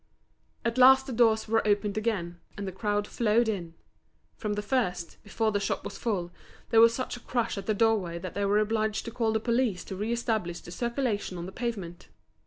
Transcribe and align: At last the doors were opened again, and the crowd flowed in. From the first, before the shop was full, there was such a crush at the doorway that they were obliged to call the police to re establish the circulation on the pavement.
At 0.65 0.79
last 0.79 1.05
the 1.05 1.13
doors 1.13 1.47
were 1.47 1.61
opened 1.67 1.95
again, 1.95 2.39
and 2.57 2.67
the 2.67 2.71
crowd 2.71 3.05
flowed 3.05 3.47
in. 3.47 3.75
From 4.35 4.53
the 4.53 4.63
first, 4.63 5.17
before 5.23 5.51
the 5.51 5.59
shop 5.59 5.83
was 5.85 5.95
full, 5.99 6.31
there 6.71 6.81
was 6.81 6.91
such 6.91 7.15
a 7.15 7.19
crush 7.19 7.55
at 7.55 7.67
the 7.67 7.75
doorway 7.75 8.17
that 8.17 8.33
they 8.33 8.45
were 8.45 8.57
obliged 8.57 9.05
to 9.05 9.11
call 9.11 9.31
the 9.31 9.39
police 9.39 9.83
to 9.83 9.95
re 9.95 10.11
establish 10.11 10.59
the 10.61 10.71
circulation 10.71 11.37
on 11.37 11.45
the 11.45 11.51
pavement. 11.51 12.07